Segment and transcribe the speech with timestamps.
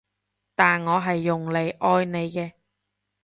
[0.55, 2.53] 但我係用嚟愛你嘅